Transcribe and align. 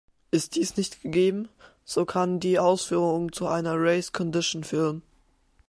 Ist 0.31 0.55
dies 0.55 0.77
nicht 0.77 1.03
gegeben, 1.03 1.47
so 1.85 2.05
kann 2.05 2.39
die 2.39 2.57
Ausführung 2.57 3.31
zu 3.33 3.45
einer 3.47 3.75
Race 3.77 4.11
Condition 4.11 4.63
führen. 4.63 5.03